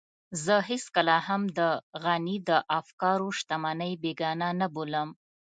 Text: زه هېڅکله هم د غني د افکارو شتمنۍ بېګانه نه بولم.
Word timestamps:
زه 0.43 0.55
هېڅکله 0.69 1.15
هم 1.27 1.41
د 1.59 1.59
غني 2.03 2.37
د 2.49 2.51
افکارو 2.79 3.27
شتمنۍ 3.37 3.93
بېګانه 4.01 4.49
نه 4.61 4.67
بولم. 4.73 5.09